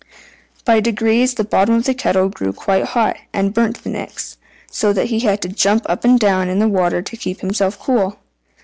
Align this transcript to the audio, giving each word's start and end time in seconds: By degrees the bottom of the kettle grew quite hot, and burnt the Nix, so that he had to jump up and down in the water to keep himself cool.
By 0.65 0.79
degrees 0.79 1.35
the 1.35 1.43
bottom 1.43 1.75
of 1.75 1.83
the 1.83 1.93
kettle 1.93 2.27
grew 2.27 2.53
quite 2.53 2.85
hot, 2.85 3.17
and 3.33 3.53
burnt 3.53 3.83
the 3.83 3.89
Nix, 3.91 4.37
so 4.71 4.91
that 4.93 5.09
he 5.09 5.19
had 5.19 5.43
to 5.43 5.47
jump 5.47 5.83
up 5.85 6.03
and 6.03 6.19
down 6.19 6.49
in 6.49 6.57
the 6.57 6.67
water 6.67 7.03
to 7.03 7.15
keep 7.15 7.41
himself 7.41 7.77
cool. 7.79 8.17